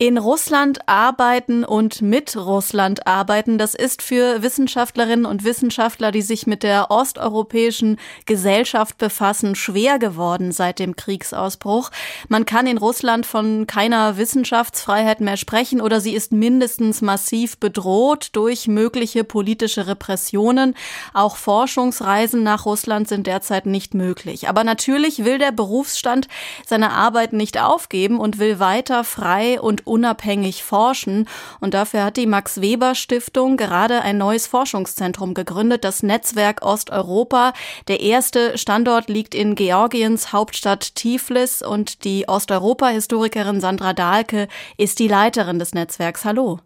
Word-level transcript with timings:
In 0.00 0.16
Russland 0.16 0.78
arbeiten 0.86 1.64
und 1.64 2.02
mit 2.02 2.36
Russland 2.36 3.08
arbeiten, 3.08 3.58
das 3.58 3.74
ist 3.74 4.00
für 4.00 4.44
Wissenschaftlerinnen 4.44 5.26
und 5.26 5.42
Wissenschaftler, 5.42 6.12
die 6.12 6.22
sich 6.22 6.46
mit 6.46 6.62
der 6.62 6.92
osteuropäischen 6.92 7.98
Gesellschaft 8.24 8.96
befassen, 8.98 9.56
schwer 9.56 9.98
geworden 9.98 10.52
seit 10.52 10.78
dem 10.78 10.94
Kriegsausbruch. 10.94 11.90
Man 12.28 12.44
kann 12.44 12.68
in 12.68 12.78
Russland 12.78 13.26
von 13.26 13.66
keiner 13.66 14.16
Wissenschaftsfreiheit 14.16 15.20
mehr 15.20 15.36
sprechen 15.36 15.80
oder 15.80 16.00
sie 16.00 16.14
ist 16.14 16.30
mindestens 16.30 17.02
massiv 17.02 17.58
bedroht 17.58 18.28
durch 18.34 18.68
mögliche 18.68 19.24
politische 19.24 19.88
Repressionen. 19.88 20.76
Auch 21.12 21.34
Forschungsreisen 21.34 22.44
nach 22.44 22.66
Russland 22.66 23.08
sind 23.08 23.26
derzeit 23.26 23.66
nicht 23.66 23.94
möglich. 23.94 24.48
Aber 24.48 24.62
natürlich 24.62 25.24
will 25.24 25.38
der 25.38 25.50
Berufsstand 25.50 26.28
seine 26.64 26.92
Arbeit 26.92 27.32
nicht 27.32 27.60
aufgeben 27.60 28.20
und 28.20 28.38
will 28.38 28.60
weiter 28.60 29.02
frei 29.02 29.60
und 29.60 29.87
unabhängig 29.88 30.62
forschen. 30.62 31.28
Und 31.60 31.74
dafür 31.74 32.04
hat 32.04 32.16
die 32.16 32.26
Max 32.26 32.60
Weber 32.60 32.94
Stiftung 32.94 33.56
gerade 33.56 34.02
ein 34.02 34.18
neues 34.18 34.46
Forschungszentrum 34.46 35.34
gegründet, 35.34 35.84
das 35.84 36.02
Netzwerk 36.02 36.62
Osteuropa. 36.62 37.52
Der 37.88 38.00
erste 38.00 38.56
Standort 38.58 39.08
liegt 39.08 39.34
in 39.34 39.54
Georgiens 39.54 40.32
Hauptstadt 40.32 40.94
Tiflis 40.94 41.62
und 41.62 42.04
die 42.04 42.28
Osteuropa-Historikerin 42.28 43.60
Sandra 43.60 43.92
Dahlke 43.92 44.48
ist 44.76 44.98
die 44.98 45.08
Leiterin 45.08 45.58
des 45.58 45.74
Netzwerks. 45.74 46.24
Hallo. 46.24 46.60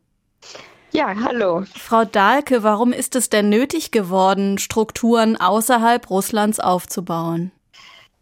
Ja, 0.90 1.14
hallo. 1.24 1.64
Frau 1.74 2.04
Dahlke, 2.04 2.62
warum 2.62 2.92
ist 2.92 3.16
es 3.16 3.30
denn 3.30 3.48
nötig 3.48 3.92
geworden, 3.92 4.58
Strukturen 4.58 5.38
außerhalb 5.38 6.10
Russlands 6.10 6.60
aufzubauen? 6.60 7.50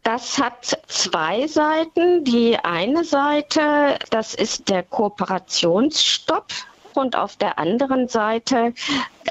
Das 0.02 0.38
hat 0.38 0.78
zwei 0.88 1.46
Seiten. 1.46 2.24
Die 2.24 2.58
eine 2.58 3.04
Seite, 3.04 3.98
das 4.10 4.34
ist 4.34 4.68
der 4.68 4.82
Kooperationsstopp 4.82 6.46
und 6.94 7.16
auf 7.16 7.36
der 7.36 7.58
anderen 7.58 8.08
Seite 8.08 8.72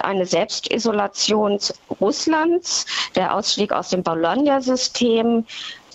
eine 0.02 0.26
Selbstisolation 0.26 1.60
Russlands, 2.00 2.86
der 3.16 3.36
Ausstieg 3.36 3.74
aus 3.74 3.90
dem 3.90 4.04
Bologna-System, 4.04 5.46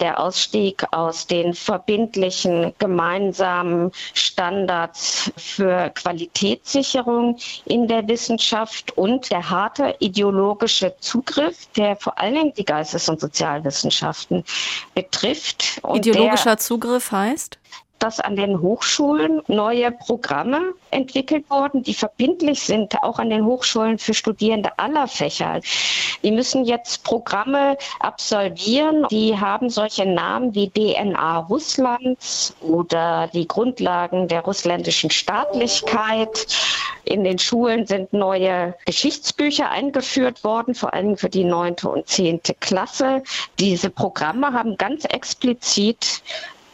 der 0.01 0.21
Ausstieg 0.21 0.85
aus 0.93 1.27
den 1.27 1.55
verbindlichen 1.55 2.75
gemeinsamen 2.79 3.93
Standards 4.13 5.33
für 5.37 5.91
Qualitätssicherung 5.91 7.39
in 7.65 7.89
der 7.89 8.07
Wissenschaft 8.09 8.97
und 8.97 9.31
der 9.31 9.49
harte 9.51 9.95
ideologische 9.99 10.95
Zugriff, 11.01 11.67
der 11.77 11.97
vor 11.97 12.19
allen 12.19 12.35
Dingen 12.35 12.55
die 12.55 12.65
Geistes- 12.65 13.09
und 13.09 13.21
Sozialwissenschaften 13.21 14.45
betrifft. 14.95 15.81
Ideologischer 15.95 16.59
Zugriff 16.59 17.13
heißt? 17.13 17.59
Dass 17.99 18.21
an 18.21 18.37
den 18.37 18.61
Hochschulen 18.61 19.43
neue 19.47 19.91
Programme 19.91 20.75
entwickelt 20.91 21.47
wurden, 21.49 21.83
die 21.83 21.95
verbindlich 21.95 22.61
sind, 22.61 23.03
auch 23.03 23.19
an 23.19 23.31
den 23.31 23.45
Hochschulen 23.45 23.99
für 23.99 24.15
Studierende 24.15 24.79
aller 24.79 25.09
Fächer. 25.09 25.61
Die 26.23 26.31
müssen 26.31 26.65
jetzt 26.65 27.05
Programme 27.05 27.77
absolvieren, 28.01 29.07
die 29.11 29.39
haben 29.39 29.71
solche 29.71 30.07
Namen 30.07 30.55
wie 30.55 30.71
DNA 30.71 31.39
Russlands 31.41 32.55
oder 32.61 33.29
die 33.33 33.49
Grundlagen 33.49 34.29
der 34.29 34.43
russländischen 34.43 35.11
Staatlichkeit. 35.11 36.47
In 37.05 37.25
den 37.25 37.39
Schulen 37.39 37.87
sind 37.87 38.13
neue 38.13 38.75
Geschichtsbücher 38.87 39.71
eingeführt 39.71 40.43
worden, 40.45 40.75
vor 40.75 40.95
allem 40.95 41.17
für 41.17 41.29
die 41.29 41.45
neunte 41.45 41.89
und 41.89 42.09
zehnte 42.09 42.55
Klasse. 42.55 43.23
Diese 43.59 43.91
Programme 43.91 44.53
haben 44.53 44.77
ganz 44.79 45.05
explizit 45.05 46.23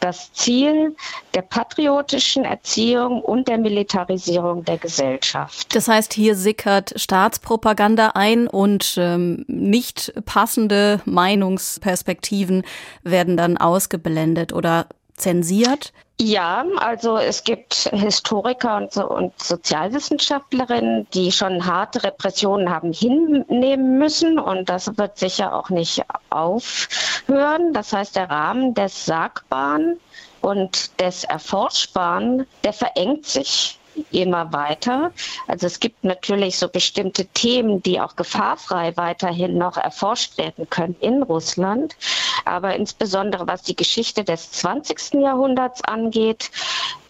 das 0.01 0.33
Ziel 0.33 0.95
der 1.33 1.43
patriotischen 1.43 2.43
Erziehung 2.43 3.21
und 3.21 3.47
der 3.47 3.57
Militarisierung 3.57 4.65
der 4.65 4.77
Gesellschaft. 4.77 5.73
Das 5.73 5.87
heißt, 5.87 6.13
hier 6.13 6.35
sickert 6.35 6.93
Staatspropaganda 6.95 8.11
ein 8.15 8.47
und 8.47 8.95
ähm, 8.97 9.45
nicht 9.47 10.13
passende 10.25 11.01
Meinungsperspektiven 11.05 12.63
werden 13.03 13.37
dann 13.37 13.57
ausgeblendet 13.57 14.51
oder 14.51 14.87
zensiert? 15.21 15.93
Ja, 16.19 16.65
also 16.77 17.17
es 17.17 17.43
gibt 17.43 17.89
Historiker 17.91 18.77
und, 18.77 18.91
so, 18.93 19.09
und 19.09 19.33
Sozialwissenschaftlerinnen, 19.41 21.07
die 21.15 21.31
schon 21.31 21.65
harte 21.65 22.03
Repressionen 22.03 22.69
haben 22.69 22.93
hinnehmen 22.93 23.97
müssen 23.97 24.37
und 24.37 24.69
das 24.69 24.97
wird 24.99 25.17
sicher 25.17 25.55
auch 25.55 25.71
nicht 25.71 26.03
aufhören. 26.29 27.73
Das 27.73 27.91
heißt, 27.91 28.15
der 28.15 28.29
Rahmen 28.29 28.75
des 28.75 29.05
Sagbaren 29.05 29.99
und 30.41 30.99
des 30.99 31.23
Erforschbaren, 31.23 32.45
der 32.63 32.73
verengt 32.73 33.25
sich 33.25 33.79
immer 34.11 34.51
weiter. 34.53 35.11
Also 35.47 35.67
es 35.67 35.79
gibt 35.79 36.03
natürlich 36.03 36.57
so 36.57 36.67
bestimmte 36.67 37.25
Themen, 37.25 37.81
die 37.83 37.99
auch 37.99 38.15
gefahrfrei 38.15 38.95
weiterhin 38.95 39.57
noch 39.57 39.77
erforscht 39.77 40.37
werden 40.37 40.69
können 40.69 40.95
in 40.99 41.23
Russland. 41.23 41.95
Aber 42.45 42.75
insbesondere 42.75 43.47
was 43.47 43.63
die 43.63 43.75
Geschichte 43.75 44.23
des 44.23 44.51
20. 44.51 45.13
Jahrhunderts 45.21 45.83
angeht, 45.83 46.51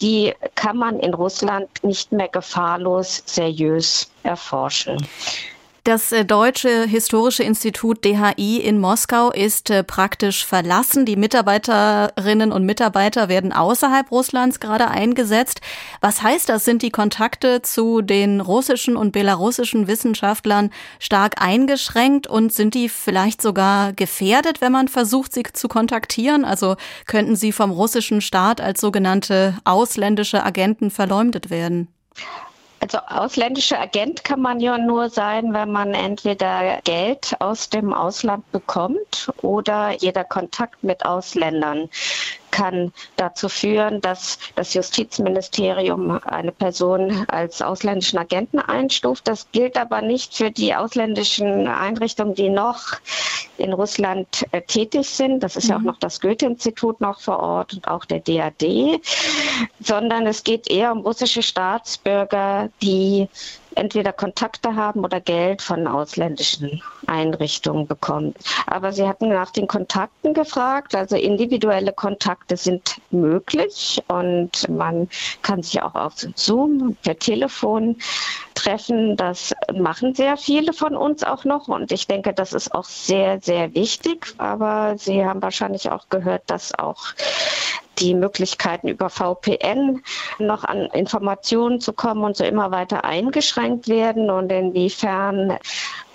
die 0.02 0.34
kann 0.56 0.78
man 0.78 1.00
in 1.00 1.14
Russland 1.14 1.70
nicht 1.84 2.12
mehr 2.12 2.28
gefahrlos 2.28 3.24
seriös 3.26 4.12
erforschen. 4.24 5.06
Das 5.84 6.12
äh, 6.12 6.26
Deutsche 6.26 6.86
Historische 6.86 7.42
Institut 7.42 8.06
DHI 8.06 8.58
in 8.58 8.78
Moskau 8.78 9.32
ist 9.32 9.72
äh, 9.72 9.84
praktisch 9.84 10.46
verlassen. 10.46 11.08
Die 11.08 11.16
Mitarbeiterinnen 11.16 12.52
und 12.52 12.68
Mitarbeiter 12.68 13.30
werden 13.30 13.52
außerhalb 13.52 14.12
Russlands 14.12 14.60
gerade 14.60 14.90
eingesetzt. 14.90 15.60
Was 16.00 16.22
heißt 16.22 16.50
das? 16.50 16.66
Sind 16.66 16.84
die 16.84 16.92
Kontakte 16.92 17.64
zu 17.64 18.04
den 18.04 18.42
russischen 18.42 18.96
und 18.96 19.12
belarussischen 19.12 19.88
Wissenschaftlern 19.88 20.70
stark 21.00 21.42
eingeschränkt 21.42 22.28
und 22.28 22.54
sind 22.54 22.76
die 22.76 22.88
vielleicht 22.88 23.42
sogar 23.42 23.92
gefährdet, 23.94 24.62
wenn 24.62 24.72
man 24.72 24.88
versucht, 24.88 25.34
sie 25.34 25.42
zu 25.52 25.68
kontaktieren? 25.68 26.46
Also 26.46 26.76
könnten 27.08 27.36
sie 27.36 27.52
vom 27.52 27.72
russischen 27.72 28.22
Staat 28.22 28.62
als 28.62 28.82
sogenannte 28.82 29.58
ausländische 29.64 30.44
Agenten 30.44 30.92
verleumdet 30.92 31.50
werden? 31.50 31.88
Also 32.82 32.98
ausländischer 32.98 33.80
Agent 33.80 34.24
kann 34.24 34.42
man 34.42 34.60
ja 34.60 34.80
nur 34.80 35.12
sein, 35.12 35.54
wenn 35.54 35.72
man 35.72 35.94
entweder 35.94 36.82
Geld 36.84 37.36
aus 37.40 37.70
dem 37.70 37.94
Ausland 37.94 38.52
bekommt 38.52 39.32
oder 39.44 39.92
jeder 39.92 40.24
Kontakt 40.24 40.84
mit 40.84 41.06
Ausländern 41.06 41.90
kann 42.52 42.94
dazu 43.16 43.50
führen, 43.50 44.02
dass 44.02 44.38
das 44.56 44.74
Justizministerium 44.74 46.20
eine 46.24 46.52
Person 46.52 47.26
als 47.28 47.62
ausländischen 47.62 48.20
Agenten 48.20 48.60
einstuft. 48.60 49.28
Das 49.28 49.48
gilt 49.52 49.78
aber 49.78 50.02
nicht 50.02 50.36
für 50.36 50.52
die 50.52 50.76
ausländischen 50.76 51.68
Einrichtungen, 51.68 52.36
die 52.36 52.50
noch 52.50 53.00
in 53.58 53.74
Russland 53.74 54.46
äh, 54.52 54.62
tätig 54.62 55.08
sind. 55.10 55.42
Das 55.42 55.56
ist 55.56 55.66
mhm. 55.66 55.70
ja 55.70 55.76
auch 55.78 55.82
mhm. 55.82 55.88
noch 55.88 56.00
das 56.00 56.20
Goethe-Institut 56.20 57.02
noch 57.02 57.20
vor 57.22 57.40
Ort 57.40 57.74
und 57.74 57.88
auch 57.88 58.06
der 58.06 58.20
DAD, 58.20 59.00
sondern 59.80 60.28
es 60.28 60.44
geht 60.44 60.70
eher 60.70 60.92
um 60.92 61.00
russische 61.00 61.42
Staatsbürger, 61.44 62.70
die 62.82 63.28
entweder 63.76 64.14
Kontakte 64.14 64.76
haben 64.76 65.04
oder 65.04 65.20
Geld 65.20 65.62
von 65.62 65.88
ausländischen 65.88 66.82
Einrichtungen 67.08 67.88
bekommen. 67.88 68.34
Aber 68.68 68.92
Sie 68.92 69.08
hatten 69.08 69.30
nach 69.30 69.52
den 69.52 69.68
Kontakten 69.68 70.34
gefragt. 70.34 70.96
Also 70.96 71.16
individuelle 71.16 71.94
Kontakte 71.94 72.58
sind 72.58 72.98
möglich 73.12 74.02
und 74.08 74.70
man 74.70 75.10
kann 75.42 75.64
sich 75.64 75.82
auch 75.82 75.96
auf 75.96 76.14
Zoom, 76.36 76.96
per 77.04 77.18
Telefon 77.18 77.98
treffen. 78.56 79.18
Das 79.18 79.54
machen 79.74 80.14
sehr 80.14 80.38
viele 80.38 80.74
von 80.74 80.96
uns 80.96 81.24
auch 81.24 81.46
noch 81.46 81.68
und 81.68 81.92
ich 81.92 82.08
denke, 82.08 82.34
das 82.34 82.54
ist 82.54 82.74
auch 82.74 82.86
sehr, 82.86 83.42
sehr 83.42 83.74
wichtig. 83.74 84.34
Aber 84.38 84.96
Sie 84.98 85.26
haben 85.26 85.42
wahrscheinlich 85.42 85.90
auch 85.90 86.10
gehört, 86.10 86.44
dass 86.48 86.78
auch 86.78 87.04
die 88.02 88.14
Möglichkeiten 88.14 88.88
über 88.88 89.10
VPN 89.10 90.02
noch 90.40 90.64
an 90.64 90.88
Informationen 90.94 91.80
zu 91.80 91.94
kommen 91.94 92.24
und 92.24 92.36
so 92.36 92.44
immer 92.44 92.72
weiter 92.72 93.06
eingeschränkt 93.06 93.88
werden 93.88 94.30
und 94.30 94.52
inwiefern 94.52 95.58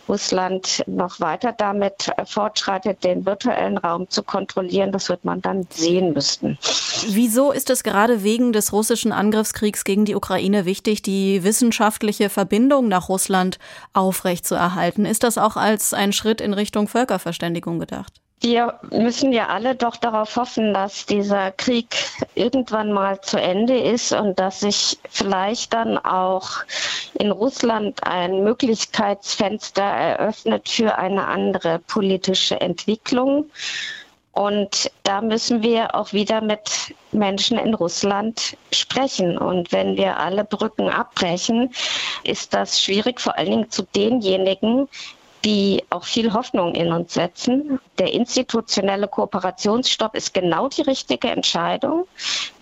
Russland 0.09 0.85
noch 0.87 1.21
weiter 1.21 1.53
damit 1.53 2.13
fortschreitet, 2.27 3.03
den 3.03 3.27
virtuellen 3.27 3.77
Raum 3.79 4.09
zu 4.09 4.23
kontrollieren. 4.23 4.93
Das 4.93 5.09
wird 5.09 5.25
man 5.25 5.43
dann 5.43 5.67
sehen 5.71 6.13
müssen. 6.13 6.59
Wieso 7.09 7.53
ist 7.53 7.71
es 7.71 7.83
gerade 7.83 8.23
wegen 8.23 8.53
des 8.53 8.73
russischen 8.73 9.13
Angriffskriegs 9.13 9.85
gegen 9.85 10.05
die 10.05 10.15
Ukraine 10.15 10.65
wichtig, 10.65 11.03
die 11.03 11.43
wissenschaftliche 11.43 12.31
Verbindung 12.31 12.89
nach 12.89 13.09
Russland 13.09 13.59
aufrechtzuerhalten? 13.93 15.05
Ist 15.07 15.25
das 15.25 15.39
auch 15.39 15.57
als 15.57 15.93
ein 15.93 16.13
Schritt 16.13 16.41
in 16.41 16.55
Richtung 16.55 16.89
Völkerverständigung 16.89 17.79
gedacht? 17.79 18.21
Wir 18.41 18.79
müssen 18.91 19.33
ja 19.33 19.49
alle 19.49 19.75
doch 19.75 19.97
darauf 19.97 20.37
hoffen, 20.37 20.75
dass 20.75 21.07
dieser 21.07 21.53
Krieg 21.53 21.97
irgendwann 22.35 22.93
mal 22.93 23.21
zu 23.23 23.41
Ende 23.41 23.79
ist 23.79 24.13
und 24.13 24.39
dass 24.39 24.61
sich 24.61 24.99
vielleicht 25.09 25.73
dann 25.73 25.97
auch 25.97 26.51
in 27.15 27.31
Russland 27.31 28.07
ein 28.07 28.45
Möglichkeitsfenster 28.45 29.83
eröffnet 29.83 30.69
für 30.69 30.99
eine 30.99 31.27
andere 31.27 31.79
politische 31.79 32.61
Entwicklung. 32.61 33.51
Und 34.33 34.91
da 35.03 35.23
müssen 35.23 35.63
wir 35.63 35.95
auch 35.95 36.13
wieder 36.13 36.43
mit 36.43 36.95
Menschen 37.11 37.57
in 37.57 37.73
Russland 37.73 38.55
sprechen. 38.71 39.39
Und 39.39 39.73
wenn 39.73 39.97
wir 39.97 40.19
alle 40.19 40.45
Brücken 40.45 40.91
abbrechen, 40.91 41.73
ist 42.23 42.53
das 42.53 42.83
schwierig, 42.83 43.19
vor 43.19 43.39
allen 43.39 43.51
Dingen 43.51 43.71
zu 43.71 43.83
denjenigen, 43.83 44.89
die 45.47 45.85
auch 45.91 46.05
viel 46.05 46.33
Hoffnung 46.33 46.75
in 46.75 46.93
uns 46.93 47.15
setzen. 47.15 47.79
Der 48.01 48.13
institutionelle 48.13 49.07
Kooperationsstopp 49.07 50.17
ist 50.17 50.35
genau 50.35 50.69
die 50.69 50.83
richtige 50.83 51.29
Entscheidung. 51.29 52.09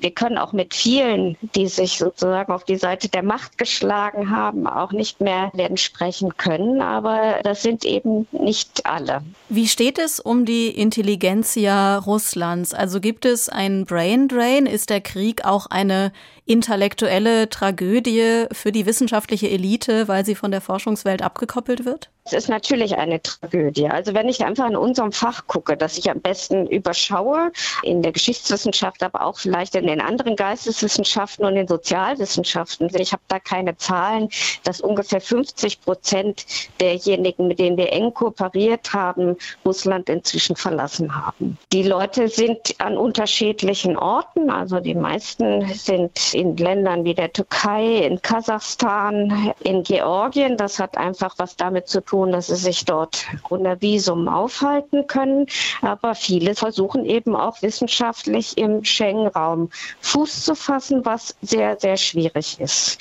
Wir 0.00 0.10
können 0.10 0.36
auch 0.36 0.52
mit 0.52 0.75
vielen, 0.75 1.38
die 1.54 1.66
sich 1.66 1.96
sozusagen 1.96 2.52
auf 2.52 2.64
die 2.64 2.76
Seite 2.76 3.08
der 3.08 3.22
Macht 3.22 3.56
geschlagen 3.56 4.31
haben, 4.31 4.66
auch 4.66 4.92
nicht 4.92 5.22
mehr 5.22 5.50
werden 5.54 5.78
sprechen 5.78 6.36
können. 6.36 6.82
Aber 6.82 7.40
das 7.42 7.62
sind 7.62 7.86
eben 7.86 8.28
nicht 8.32 8.84
alle. 8.84 9.22
Wie 9.48 9.66
steht 9.66 9.98
es 9.98 10.20
um 10.20 10.44
die 10.44 10.69
Intelligenzia 10.69 11.96
Russlands? 11.96 12.75
Also 12.75 13.00
gibt 13.00 13.25
es 13.25 13.48
einen 13.48 13.87
Brain 13.87 14.28
Drain? 14.28 14.66
Ist 14.66 14.90
der 14.90 15.00
Krieg 15.00 15.46
auch 15.46 15.66
eine 15.70 16.12
intellektuelle 16.44 17.48
Tragödie 17.48 18.44
für 18.52 18.72
die 18.72 18.84
wissenschaftliche 18.84 19.48
Elite, 19.48 20.06
weil 20.06 20.26
sie 20.26 20.34
von 20.34 20.50
der 20.50 20.60
Forschungswelt 20.60 21.22
abgekoppelt 21.22 21.87
wird? 21.87 22.10
Es 22.26 22.32
ist 22.32 22.49
natürlich 22.49 22.97
eine 22.97 23.21
Tragödie. 23.21 23.87
Also 23.87 24.15
wenn 24.15 24.31
ich 24.31 24.43
einfach 24.47 24.67
in 24.67 24.76
unserem 24.76 25.12
Fach 25.12 25.47
gucke, 25.47 25.76
das 25.76 25.99
ich 25.99 26.11
am 26.11 26.23
besten 26.23 26.67
überschaue, 26.67 27.53
in 27.82 28.00
der 28.00 28.12
Geschichtswissenschaft, 28.12 29.03
aber 29.03 29.26
auch 29.26 29.37
vielleicht 29.37 29.75
in 29.75 29.87
den 29.87 30.00
anderen 30.00 30.35
Geisteswissenschaften 30.35 31.44
und 31.44 31.55
den 31.55 31.69
Sozialwissenschaften, 31.69 32.88
ich 32.99 33.12
habe 33.12 33.23
da 33.29 33.38
keine 33.38 33.76
Zahlen, 33.76 34.31
dass 34.62 34.81
ungefähr 34.81 35.21
50 35.21 35.82
Prozent 35.82 36.47
derjenigen, 36.81 37.47
mit 37.47 37.59
denen 37.59 37.76
wir 37.76 37.93
eng 37.93 38.15
kooperiert 38.15 38.94
haben, 38.94 39.37
Russland 39.67 40.09
inzwischen 40.09 40.56
verlassen 40.56 41.15
haben. 41.15 41.59
Die 41.75 41.82
Leute 41.82 42.29
sind 42.29 42.75
an 42.79 42.97
unterschiedlichen 42.97 43.99
Orten, 43.99 44.49
also 44.49 44.81
die 44.81 44.94
meisten 44.94 45.69
sind 45.75 46.32
in 46.32 46.56
Ländern 46.56 47.05
wie 47.05 47.15
der 47.15 47.31
Türkei, 47.35 47.99
in 47.99 48.23
Kasachstan, 48.23 49.53
in 49.61 49.82
Georgien. 49.82 50.56
Das 50.56 50.79
hat 50.79 50.97
einfach 50.97 51.35
was 51.37 51.56
damit 51.56 51.87
zu 51.87 52.00
tun, 52.00 52.13
tun, 52.14 52.31
dass 52.31 52.46
sie 52.46 52.55
sich 52.55 52.84
dort 52.84 53.26
unter 53.49 53.81
Visum 53.81 54.28
aufhalten 54.28 55.08
können. 55.08 55.46
Aber 55.82 56.14
viele 56.14 56.55
versuchen 56.55 57.05
eben 57.05 57.34
auch 57.34 57.61
wissenschaftlich 57.61 58.56
im 58.56 58.84
Schengen-Raum 58.84 59.70
Fuß 60.00 60.44
zu 60.44 60.55
fassen, 60.55 61.05
was 61.05 61.34
sehr, 61.43 61.76
sehr 61.81 61.96
schwierig 61.96 62.61
ist. 62.61 62.99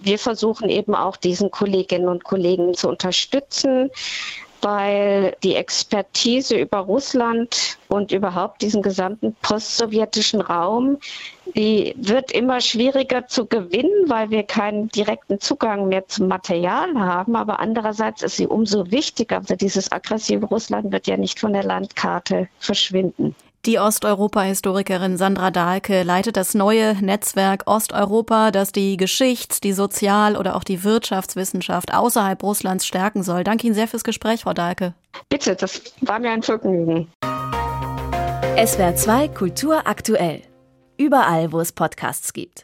Wir 0.00 0.18
versuchen 0.18 0.70
eben 0.70 0.94
auch 0.94 1.16
diesen 1.18 1.50
Kolleginnen 1.50 2.08
und 2.08 2.24
Kollegen 2.24 2.72
zu 2.72 2.88
unterstützen 2.88 3.90
weil 4.62 5.36
die 5.42 5.54
Expertise 5.54 6.56
über 6.56 6.78
Russland 6.78 7.78
und 7.88 8.12
überhaupt 8.12 8.62
diesen 8.62 8.82
gesamten 8.82 9.34
postsowjetischen 9.42 10.40
Raum, 10.40 10.98
die 11.56 11.94
wird 11.96 12.32
immer 12.32 12.60
schwieriger 12.60 13.26
zu 13.26 13.46
gewinnen, 13.46 14.08
weil 14.08 14.30
wir 14.30 14.44
keinen 14.44 14.88
direkten 14.88 15.40
Zugang 15.40 15.88
mehr 15.88 16.06
zum 16.06 16.28
Material 16.28 16.94
haben. 16.94 17.36
Aber 17.36 17.60
andererseits 17.60 18.22
ist 18.22 18.36
sie 18.36 18.46
umso 18.46 18.90
wichtiger. 18.90 19.38
Also 19.38 19.56
dieses 19.56 19.90
aggressive 19.90 20.46
Russland 20.46 20.92
wird 20.92 21.06
ja 21.06 21.16
nicht 21.16 21.40
von 21.40 21.52
der 21.52 21.64
Landkarte 21.64 22.48
verschwinden. 22.58 23.34
Die 23.66 23.78
Osteuropa-Historikerin 23.78 25.18
Sandra 25.18 25.50
Dahlke 25.50 26.02
leitet 26.02 26.38
das 26.38 26.54
neue 26.54 26.94
Netzwerk 27.04 27.64
Osteuropa, 27.66 28.52
das 28.52 28.72
die 28.72 28.96
Geschichts-, 28.96 29.60
die 29.60 29.74
Sozial- 29.74 30.38
oder 30.38 30.56
auch 30.56 30.64
die 30.64 30.82
Wirtschaftswissenschaft 30.82 31.92
außerhalb 31.92 32.42
Russlands 32.42 32.86
stärken 32.86 33.22
soll. 33.22 33.44
Danke 33.44 33.66
Ihnen 33.66 33.74
sehr 33.74 33.86
fürs 33.86 34.02
Gespräch, 34.02 34.44
Frau 34.44 34.54
Dahlke. 34.54 34.94
Bitte, 35.28 35.56
das 35.56 35.82
war 36.00 36.18
mir 36.18 36.30
ein 36.30 36.42
Vergnügen. 36.42 37.12
SWR 38.56 38.96
2 38.96 39.28
Kultur 39.28 39.86
aktuell. 39.86 40.40
Überall, 40.96 41.52
wo 41.52 41.60
es 41.60 41.72
Podcasts 41.72 42.32
gibt. 42.32 42.58